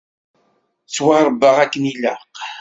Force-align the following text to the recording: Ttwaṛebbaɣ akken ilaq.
Ttwaṛebbaɣ 0.87 1.55
akken 1.63 1.89
ilaq. 1.91 2.31